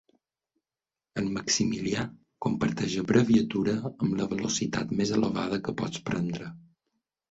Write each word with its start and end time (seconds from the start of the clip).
En 1.21 1.29
Maximilià 1.35 2.07
comparteix 2.47 2.97
abreviatura 3.03 3.79
amb 3.93 4.11
la 4.23 4.31
velocitat 4.35 4.99
més 5.01 5.17
elevada 5.23 5.65
que 5.69 5.81
pots 5.85 6.07
prendre. 6.13 6.55